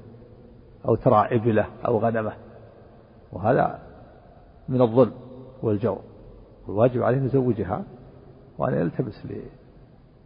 [0.87, 2.33] أو ترعى إبله أو غنمه.
[3.35, 3.79] وهذا
[4.69, 5.11] من الظلم
[5.63, 5.99] والجور.
[6.67, 7.83] والواجب عليه أن يزوجها
[8.57, 9.27] وأن يلتمس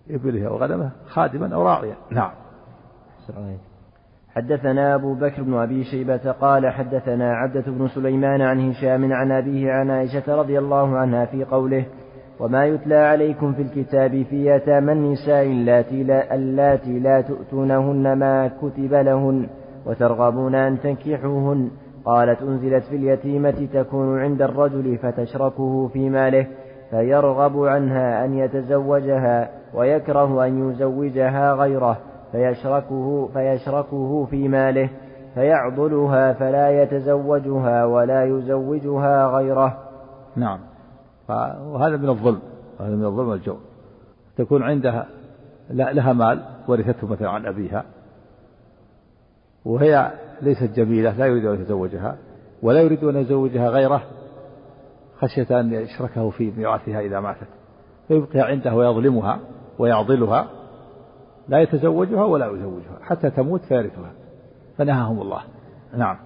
[0.08, 1.96] لإبله أو غنمه خادما أو راعيا.
[2.12, 2.32] نعم.
[4.36, 9.72] حدثنا أبو بكر بن أبي شيبة قال حدثنا عبدة بن سليمان عن هشام عن أبيه
[9.72, 11.86] عن عائشة رضي الله عنها في قوله
[12.40, 18.94] وما يتلى عليكم في الكتاب في يتامى النساء اللاتي لا, اللاتي لا تؤتونهن ما كتب
[18.94, 19.50] لهن
[19.86, 21.72] وترغبون أن تنكحوهن
[22.10, 26.48] قالت أنزلت في اليتيمة تكون عند الرجل فتشركه في ماله
[26.90, 31.98] فيرغب عنها أن يتزوجها ويكره أن يزوجها غيره
[32.32, 34.90] فيشركه, فيشركه في ماله
[35.34, 39.78] فيعضلها فلا يتزوجها ولا يزوجها غيره.
[40.36, 40.60] نعم.
[41.30, 42.40] وهذا من الظلم
[42.80, 43.60] هذا من الظلم والجور.
[44.38, 45.06] تكون عندها
[45.70, 47.84] لها مال ورثته مثلا عن أبيها.
[49.66, 52.18] وهي ليست جميلة لا يريد أن يتزوجها
[52.62, 54.02] ولا يريد أن يزوجها غيره
[55.18, 57.48] خشية أن يشركه في ميراثها إذا ماتت.
[58.08, 59.40] فيبقيها عنده ويظلمها
[59.80, 60.48] ويعضلها
[61.48, 64.12] لا يتزوجها ولا يزوجها حتى تموت فيرثها.
[64.78, 65.42] فنهاهم الله.
[65.98, 66.18] نعم.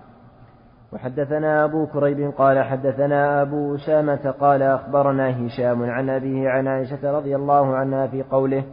[0.94, 7.36] وحدثنا أبو كريب قال حدثنا أبو أسامة قال أخبرنا هشام عن أبيه عن عائشة رضي
[7.36, 8.64] الله عنها في قوله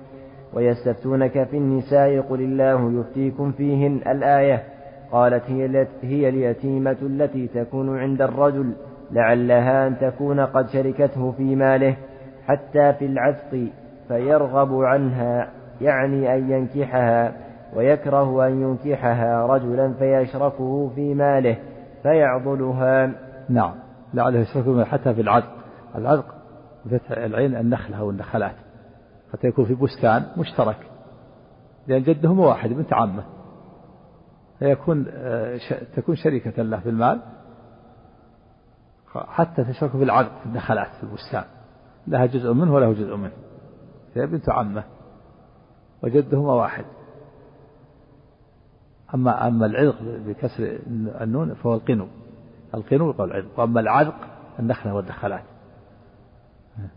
[0.54, 4.62] ويستفتونك في النساء قل الله يفتيكم فيهن الآية
[5.12, 8.72] قالت هي, هي اليتيمة التي تكون عند الرجل
[9.12, 11.96] لعلها أن تكون قد شركته في ماله
[12.46, 13.66] حتى في العتق
[14.08, 15.48] فيرغب عنها
[15.80, 17.32] يعني أن ينكحها
[17.76, 21.56] ويكره أن ينكحها رجلا فيشركه في ماله
[22.02, 23.10] فيعضلها.
[23.48, 23.74] نعم
[24.14, 25.52] لعله يشركه حتى في العتق.
[25.98, 26.34] العتق
[26.84, 28.54] بفتح العين النخلة أو النخلات
[29.32, 30.90] حتى يكون في بستان مشترك.
[31.86, 33.24] لأن جدهم واحد بنت عمه.
[34.58, 35.58] فيكون آه،
[35.96, 37.20] تكون شريكة له في المال.
[39.14, 41.44] حتى تشرك في العقد في النخلات في البستان.
[42.06, 43.32] لها جزء منه وله جزء منه.
[44.14, 44.84] هي بنت عمه.
[46.02, 46.84] وجدهما واحد.
[49.14, 50.78] أما أما العذق بكسر
[51.20, 52.08] النون فهو القنو.
[52.74, 54.16] القنو يقول العذق وأما العذق
[54.58, 55.44] النخلة والدخلات.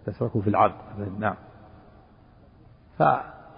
[0.06, 0.76] تشركوا في العذق
[1.19, 1.36] نعم.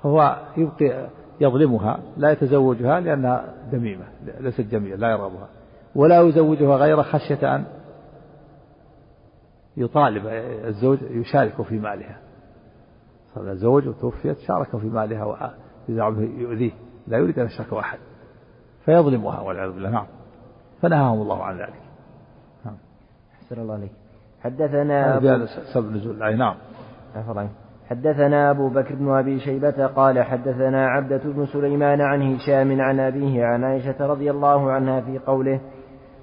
[0.04, 1.08] فهو يبقي
[1.42, 4.06] يظلمها لا يتزوجها لأنها دميمة
[4.40, 5.48] ليست جميلة لا يرغبها.
[5.96, 7.66] ولا يزوجها غير خشية أن
[9.78, 10.28] يطالب
[10.68, 12.18] الزوج يشارك في مالها.
[13.36, 16.04] صار الزوج وتوفيت شارك في مالها وإذا
[16.38, 16.72] يؤذيه
[17.08, 18.00] لا يريد أن يشرك أحد.
[18.86, 19.90] فيظلمها والعياذ بالله.
[19.90, 20.08] نعم.
[20.82, 21.82] فنهاهم الله عن ذلك.
[22.66, 22.78] نعم.
[23.34, 23.92] أحسن الله عليك.
[24.42, 25.20] حدثنا
[25.74, 26.16] سبب نزول.
[26.16, 26.56] الآية نعم.
[27.90, 33.46] حدثنا أبو بكر بن أبي شيبة قال حدثنا عبدة بن سليمان عن هشام عن أبيه
[33.46, 35.60] عن عائشة رضي الله عنها في قوله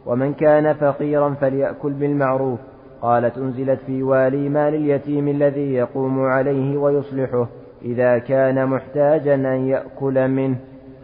[0.07, 2.61] ومن كان فقيرا فليأكل بالمعروف.
[3.03, 7.49] قالت أنزلت في والي مال اليتيم الذي يقوم عليه ويصلحه
[7.83, 10.59] إذا كان محتاجا أن يأكل منه.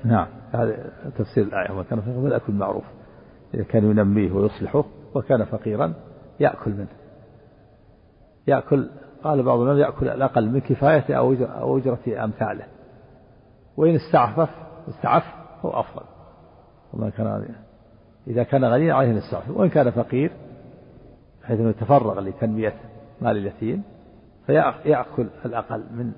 [0.05, 0.77] نعم هذا
[1.19, 2.85] تفسير الآية وكان فقيرا فليأكل بالمعروف
[3.55, 5.95] إذا كان ينميه ويصلحه وكان فقيرا
[6.41, 6.89] يأكل منه.
[8.47, 8.89] يأكل
[9.25, 12.65] قال بعض الناس يأكل الأقل من كفايته أو أجرة أمثاله.
[13.77, 14.51] وإن استعفف
[14.89, 15.23] استعف
[15.65, 16.03] هو أفضل.
[16.93, 17.55] وما كان
[18.27, 19.51] إذا كان غنيا عليه أن يستعفف.
[19.51, 20.33] وإن كان فقير
[21.43, 22.75] بحيث أنه يتفرغ لتنمية
[23.21, 23.83] مال اليتيم
[24.47, 26.13] فيأكل الأقل من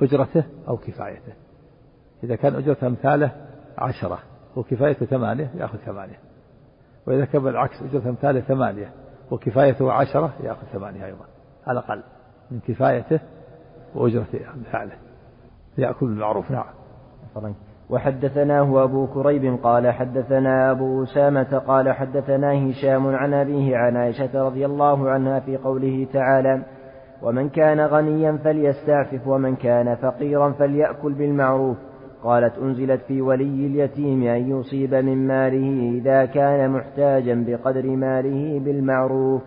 [0.00, 1.32] أجرته أو كفايته.
[2.24, 3.32] إذا كان أجرة أمثاله
[3.78, 4.18] عشرة
[4.56, 6.18] وكفايته ثمانية يأخذ ثمانية.
[7.06, 8.92] وإذا كان بالعكس أجرة أمثاله ثمانية
[9.30, 11.24] وكفايته عشرة يأخذ ثمانية أيضا.
[11.66, 12.02] على الأقل
[12.50, 13.20] من كفايته
[13.94, 14.92] وأجرة أمثاله
[15.78, 16.64] يأكل بالمعروف نعم.
[17.90, 24.66] وحدثناه أبو كريب قال حدثنا أبو أسامة قال حدثنا هشام عن أبيه عن عائشة رضي
[24.66, 26.62] الله عنها في قوله تعالى
[27.22, 31.76] ومن كان غنيا فليستعفف ومن كان فقيرا فليأكل بالمعروف
[32.24, 39.42] قالت أنزلت في ولي اليتيم أن يصيب من ماله إذا كان محتاجا بقدر ماله بالمعروف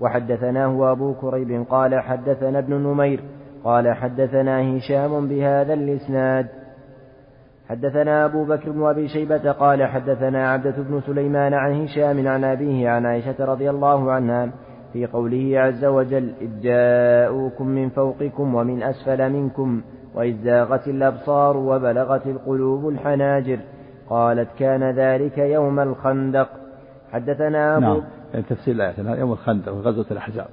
[0.00, 3.20] وحدثناه أبو كريب قال حدثنا ابن نمير
[3.64, 6.46] قال حدثنا هشام بهذا الإسناد.
[7.68, 12.88] حدثنا أبو بكر بن أبي شيبة قال حدثنا عبدة بن سليمان عن هشام عن أبيه
[12.88, 14.50] عن عائشة رضي الله عنها
[14.92, 19.82] في قوله عز وجل إذ جاءوكم من فوقكم ومن أسفل منكم
[20.14, 23.58] وإذ زاغت الأبصار وبلغت القلوب الحناجر.
[24.08, 26.48] قالت كان ذلك يوم الخندق.
[27.12, 28.19] حدثنا أبو نعم.
[28.32, 30.48] يعني تفسير الآية يوم الخندق وغزوة الأحزاب.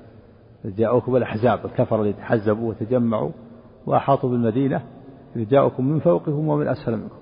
[0.65, 3.31] جاءوكم الأحزاب الكفر اللي تحزبوا وتجمعوا
[3.85, 4.81] وأحاطوا بالمدينة
[5.35, 7.15] إذ جاءوكم من فوقكم ومن أسفل منكم.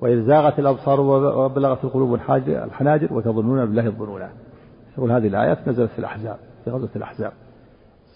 [0.00, 2.14] وإذ زاغت الأبصار وبلغت القلوب
[2.48, 4.28] الحناجر وتظنون بالله الظنون
[4.98, 7.32] يقول هذه الآيات نزلت في الأحزاب في غزوة الأحزاب.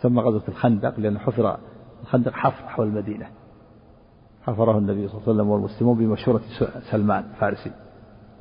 [0.02, 1.58] سمى غزوة الخندق لأن حفر
[2.02, 3.26] الخندق حفر حول المدينة.
[4.42, 6.40] حفره النبي صلى الله عليه وسلم والمسلمون بمشورة
[6.90, 7.72] سلمان الفارسي.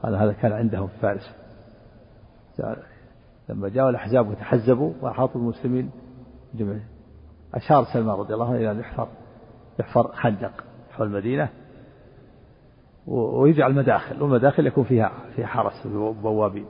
[0.04, 1.32] قال هذا كان عندهم في فارس
[3.50, 5.92] لما جاءوا الأحزاب وتحزبوا وأحاطوا المسلمين
[6.54, 6.88] جميعا
[7.54, 9.08] أشار سلمان رضي الله عنه إلى أن يحفر
[9.80, 11.50] يحفر خندق حول المدينة
[13.08, 16.66] ويجعل مداخل والمداخل يكون فيها فيها حرس وبوابين.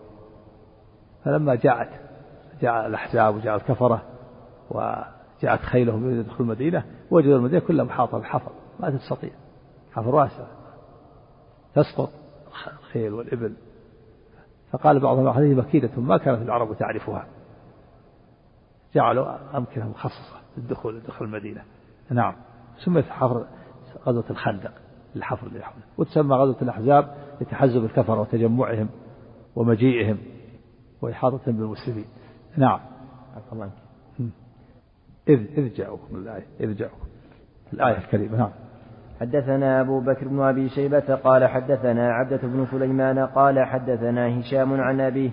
[1.26, 1.90] فلما جاءت
[2.62, 4.02] جاء الأحزاب وجاء الكفرة
[4.70, 9.32] وجاءت خيلهم يدخل المدينة وجدوا المدينة كلها محاطة بحفر ما تستطيع.
[9.92, 10.48] حفر واسع.
[11.76, 12.10] تسقط
[12.68, 13.54] الخيل والإبل.
[14.72, 17.26] فقال بعضهم هذه مكيدة ما كانت العرب تعرفها.
[18.96, 21.64] جعلوا أمكنة مخصصة للدخول لدخول المدينة.
[22.10, 22.36] نعم.
[22.78, 23.46] سميت حفر
[24.06, 24.72] غزوة الخندق
[25.16, 28.90] للحفر اللي حوله وتسمى غزوة الأحزاب لتحزب الكفر وتجمعهم
[29.56, 30.18] ومجيئهم
[31.02, 32.06] وإحاطتهم بالمسلمين.
[32.58, 32.80] نعم.
[33.54, 33.70] الله
[35.30, 37.08] إذ إذ جاءوكم الآية إذ جاءوكم
[37.74, 38.38] الآية الكريمة.
[38.38, 38.52] نعم.
[39.22, 45.02] حدثنا أبو بكر بن أبي شيبة قال حدثنا عبدة بن سليمان قال حدثنا هشام عن
[45.02, 45.30] أبيه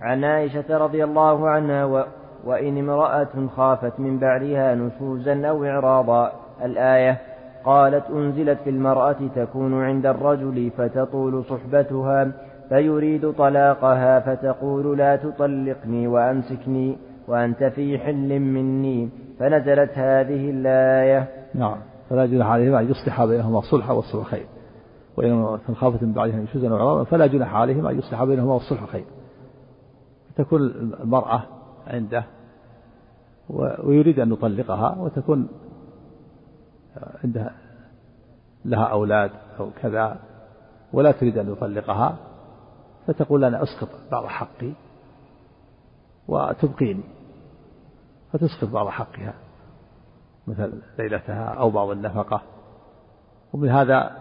[0.00, 2.04] عن عائشة رضي الله عنها و
[2.44, 6.32] وإن امرأة خافت من بعدها نشوزا أو إعراضا.
[6.64, 7.18] الآية
[7.64, 12.32] قالت أنزلت في المرأة تكون عند الرجل فتطول صحبتها
[12.68, 19.08] فيريد طلاقها فتقول لا تطلقني وأمسكني وأنت في حل مني.
[19.38, 21.26] فنزلت هذه الآية.
[21.54, 21.76] نعم.
[22.10, 24.46] فلا جناح عليهما أن يصلح بينهما صلحا والصلح خير.
[25.16, 29.04] وإن خافت من بعدها نشوزا وعراضا فلا جناح عليهما أن يصلح بينهما والصلح خير.
[30.36, 30.62] تكون
[31.00, 31.42] المرأة
[31.86, 32.24] عنده
[33.50, 35.48] ويريد أن يطلقها وتكون
[37.24, 37.54] عندها
[38.64, 40.20] لها أولاد أو كذا
[40.92, 42.16] ولا تريد أن يطلقها
[43.06, 44.72] فتقول أنا أسقط بعض حقي
[46.28, 47.02] وتبقيني.
[48.32, 49.34] فتسقط بعض حقها.
[50.48, 52.42] مثل ليلتها أو بعض النفقة.
[53.52, 54.16] ومن هذا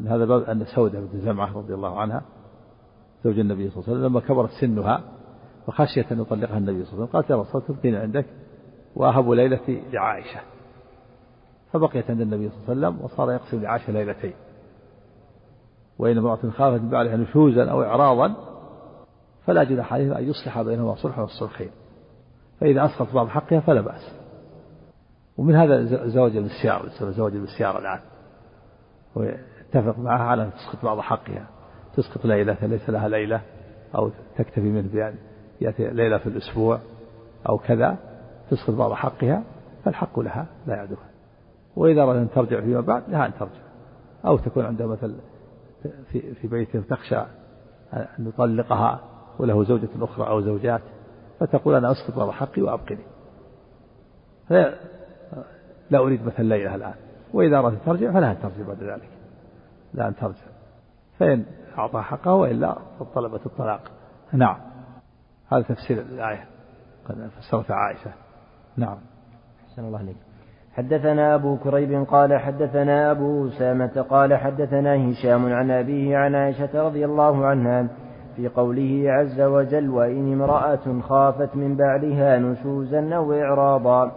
[0.00, 2.22] من هذا باب أن سودة بنت زمعة رضي الله عنها
[3.24, 5.00] زوج النبي صلى الله عليه وسلم لما كبرت سنها
[5.68, 8.26] وخشيت أن يطلقها النبي صلى الله عليه وسلم قالت يا رسول الله تبقين عندك
[8.96, 10.40] وأهب ليلتي لعائشة.
[11.72, 14.34] فبقيت عند النبي صلى الله عليه وسلم وصار يقسم لعائشة ليلتين.
[15.98, 18.34] وإن امرأة خافت من بعدها نشوزا أو إعراضا
[19.46, 21.70] فلا جناح عليهما أن يصلح بينهما صلحا والصلح خير
[22.60, 24.17] فإذا أسقط بعض حقها فلا بأس.
[25.38, 28.00] ومن هذا زواج المسيار زواج المسيار الآن.
[29.14, 31.46] ويتفق معها على أن تسقط بعض حقها.
[31.96, 33.40] تسقط ليلة ليس لها ليلة
[33.94, 35.14] أو تكتفي منه بأن
[35.60, 36.78] يأتي ليلة في الأسبوع
[37.48, 37.96] أو كذا
[38.50, 39.42] تسقط بعض حقها
[39.84, 41.08] فالحق لها لا يعدها
[41.76, 43.60] وإذا أراد أن ترجع فيما بعد لها أن ترجع.
[44.26, 45.16] أو تكون عندها مثل
[46.12, 47.16] في في بيته تخشى
[47.92, 49.00] أن يطلقها
[49.38, 50.80] وله زوجة أخرى أو زوجات
[51.40, 53.04] فتقول أنا أسقط بعض حقي وأبقني.
[55.90, 56.94] لا أريد مثل ليلة الآن
[57.32, 59.08] وإذا أردت ترجع فلها ترجع بعد ذلك
[59.94, 60.46] لا أن ترجع.
[61.18, 61.44] فإن
[61.78, 62.78] أعطى حقه وإلا
[63.14, 63.80] طلبت الطلاق.
[64.32, 64.56] نعم.
[65.52, 66.44] هذا تفسير الآية.
[67.08, 68.10] قد فسرت عائشة.
[68.76, 68.98] نعم.
[69.70, 70.16] أحسن الله عليك
[70.72, 77.04] حدثنا أبو كريب قال حدثنا أبو أسامة قال حدثنا هشام عن أبيه عن عائشة رضي
[77.04, 77.88] الله عنها
[78.36, 84.12] في قوله عز وجل وإن امرأة خافت من بعدها نشوزا أو إعراضا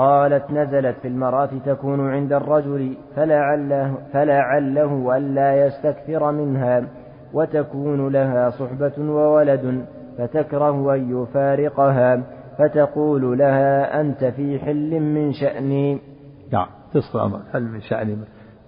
[0.00, 6.84] قالت نزلت في المرأة تكون عند الرجل فلعله, فلعله ألا يستكثر منها
[7.32, 9.86] وتكون لها صحبة وولد
[10.18, 12.22] فتكره أن يفارقها
[12.58, 16.00] فتقول لها أنت في حل من شأني.
[16.52, 18.16] نعم تصل حل من شأني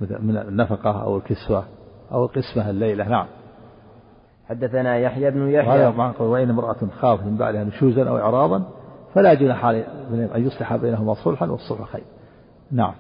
[0.01, 1.65] من النفقة أو الكسوة
[2.13, 3.27] أو القسمة الليلة نعم.
[4.49, 5.91] حدثنا يحيى بن يحيى.
[5.91, 8.82] معنى وإن امرأة خافت من بعدها نشوزا أو إعراضا
[9.15, 9.87] فلا جناح عليه
[10.35, 12.05] أن يصلح بينهما صلحا والصلح خير.
[12.71, 12.95] نعم.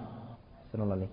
[0.74, 1.08] الله عليك.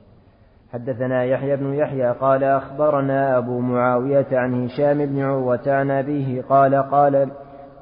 [0.73, 6.75] حدثنا يحيى بن يحيى قال أخبرنا أبو معاوية عن هشام بن عروة عن أبيه قال
[6.75, 7.31] قال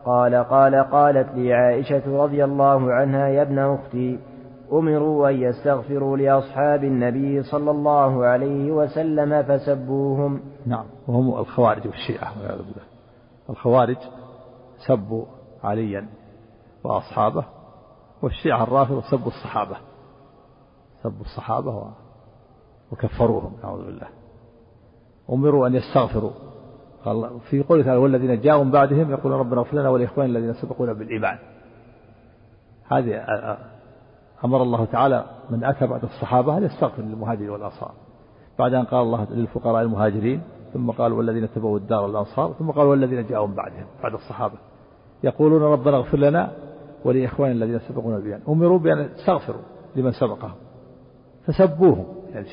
[0.06, 4.20] قال قال قالت لي عائشة رضي الله عنها يا ابن أختي
[4.74, 10.42] أمروا أن يستغفروا لأصحاب النبي صلى الله عليه وسلم فسبوهم.
[10.66, 10.86] نعم.
[11.08, 12.84] وهم الخوارج والشيعة والعياذ بالله.
[13.50, 13.98] الخوارج
[14.88, 15.26] سبوا
[15.64, 16.06] عليا.
[16.88, 17.46] وأصحابه
[18.22, 19.78] والشيعة الرافضة سبوا الصحابة.
[21.04, 21.92] سبوا الصحابة
[22.92, 24.08] وكفروهم نعوذ بالله.
[25.30, 26.32] أمروا أن يستغفروا.
[27.06, 30.94] قال في قوله تعالى والذين جاءوا من بعدهم يقولون ربنا اغفر لنا ولإخواننا الذين سبقونا
[30.94, 31.38] بالإيمان.
[32.88, 33.24] هذه
[34.46, 37.92] أمر الله تعالى من أتى بعد الصحابة أن يستغفر للمهاجرين والأنصار.
[38.60, 40.42] بعد أن قال الله للفقراء المهاجرين
[40.74, 44.58] ثم قال والذين تبوا الدار الأنصار ثم قال والذين جاءوا من بعدهم بعد الصحابة.
[45.24, 46.52] يقولون ربنا اغفر لنا
[47.06, 48.42] ولإخوان الذين سبقونا بالإيمان.
[48.48, 49.62] أمروا بأن يستغفروا
[49.96, 50.56] لمن سبقهم.
[51.46, 52.06] فسبوهم.
[52.30, 52.48] يعني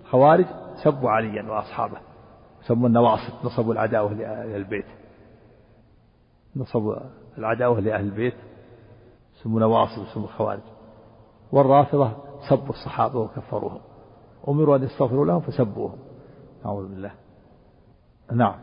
[0.00, 0.46] الخوارج
[0.84, 1.98] سبوا عليا وأصحابه.
[2.66, 4.86] سموا النواصب نصبوا العداوة لأهل البيت.
[6.56, 6.96] نصبوا
[7.38, 8.34] العداوة لأهل البيت.
[9.42, 10.60] سموا نواصب سموا الخوارج
[11.52, 12.12] والرافضة
[12.48, 13.80] سبوا الصحابة وكفروهم.
[14.48, 15.98] أمروا أن يستغفروا لهم فسبوهم.
[16.66, 17.12] أعوذ بالله.
[18.32, 18.54] نعم.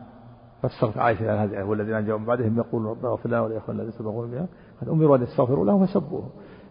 [0.62, 4.30] فسرت عائشة عن هذه والذين جاءوا من بعدهم يقولون ربنا اغفر لنا ولإخواننا الذين سبقونا
[4.30, 4.48] بها
[4.80, 6.28] قد أمروا أن يستغفروا لهم فسبوهم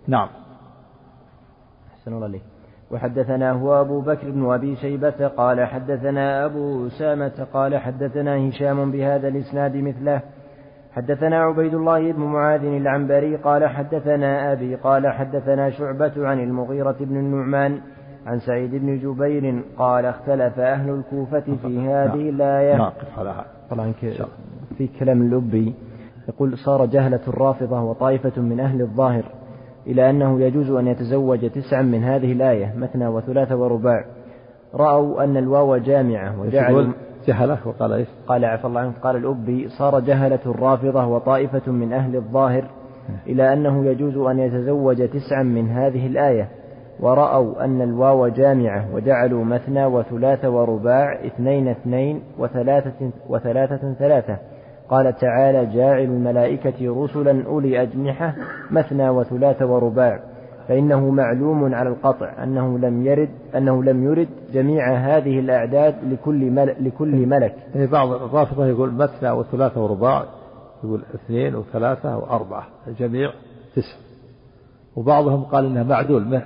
[0.07, 0.27] نعم.
[1.93, 2.41] أحسن الله عليك.
[2.91, 9.27] وحدثنا هو أبو بكر بن أبي شيبة قال حدثنا أبو أسامة قال حدثنا هشام بهذا
[9.27, 10.21] الإسناد مثله.
[10.91, 17.17] حدثنا عبيد الله بن معاذ العنبري قال حدثنا أبي قال حدثنا شعبة عن المغيرة بن
[17.17, 17.81] النعمان
[18.25, 22.77] عن سعيد بن جبير قال اختلف أهل الكوفة في هذه الآية.
[22.77, 23.45] ناقف على هذا.
[23.69, 23.93] طبعا
[24.77, 25.73] في كلام اللبي
[26.27, 29.25] يقول صار جهلة الرافضة وطائفة من أهل الظاهر
[29.87, 34.05] إلى أنه يجوز أن يتزوج تسعا من هذه الآية مثنى وثلاث ورباع.
[34.73, 36.93] رأوا أن الواو جامعة وجعلوا
[37.27, 42.15] جهلة وقال إيش؟ قال عفى الله عنه قال الأبي صار جهلة الرافضة وطائفة من أهل
[42.15, 42.65] الظاهر
[43.27, 46.49] إلى أنه يجوز أن يتزوج تسعا من هذه الآية.
[46.99, 54.37] ورأوا أن الواو جامعة وجعلوا مثنى وثلاث ورباع اثنين اثنين وثلاثة وثلاثة ثلاثة.
[54.89, 58.35] قال تعالى جاعل الملائكة رسلا أولي أجنحة
[58.71, 60.19] مثنى وثلاث ورباع
[60.67, 66.77] فإنه معلوم على القطع أنه لم يرد أنه لم يرد جميع هذه الأعداد لكل ملك
[66.79, 67.55] لكل ملك.
[67.75, 70.25] يعني بعض الرافضة يقول مثنى وثلاثة ورباع
[70.83, 73.31] يقول اثنين وثلاثة وأربعة الجميع
[73.75, 73.97] تسع.
[74.95, 76.41] وبعضهم قال إنها معدول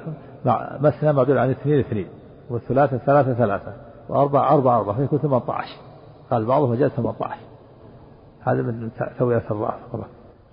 [0.81, 2.07] مثنى معدول عن اثنين اثنين
[2.49, 3.73] والثلاثة ثلاثة ثلاثة
[4.09, 5.67] وأربعة أربعة أربعة فيكون 18
[6.31, 7.48] قال بعضهم جاء 18
[8.41, 10.05] هذا من توية الرافضة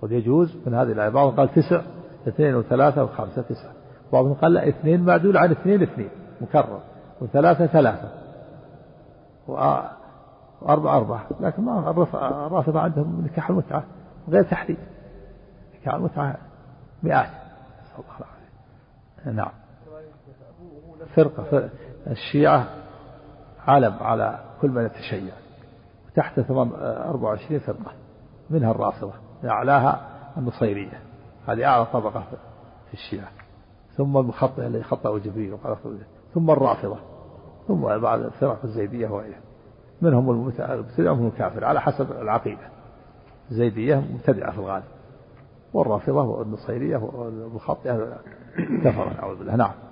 [0.03, 1.09] قد يجوز من هذه الآية.
[1.09, 1.83] بعضهم قال تسع
[2.29, 3.73] اثنين وثلاثة وخمسة تسعة
[4.13, 6.11] بعضهم قال لا اثنين معدول عن اثنين اثنين
[6.41, 6.81] مكرر.
[7.21, 8.09] وثلاثة ثلاثة.
[9.49, 11.27] وأربعة أربعة.
[11.41, 11.91] لكن ما
[12.47, 13.85] الرافضة عندهم نكاح المتعة
[14.29, 14.79] غير تحديد
[15.81, 16.37] نكاح المتعة
[17.03, 17.29] مئات.
[17.83, 19.33] نسأل الله العافية.
[19.33, 19.53] نعم.
[21.15, 21.71] فرقة
[22.07, 22.67] الشيعة
[23.67, 25.35] علم على كل من يتشيع.
[26.17, 27.93] تحت 24 فرقة
[28.51, 29.13] منها الرافضة
[29.45, 30.01] أعلاها
[30.37, 31.01] النصيرية.
[31.49, 32.25] هذه أعلى طبقة
[32.89, 33.29] في الشيعة.
[33.97, 35.77] ثم المخطئ الذي خطأه جبريل وقال
[36.35, 36.97] ثم الرافضة
[37.69, 39.41] ثم بعض الفرق الزيدية وغيرها.
[40.03, 42.69] منهم المبتدع ومنهم الكافر على حسب العقيدة.
[43.51, 44.85] الزيدية مبتدعة في الغالب.
[45.75, 48.19] والرافضة والنصيرية والمخطئة
[48.85, 49.57] كفر نعوذ بالله.
[49.57, 49.86] نعم.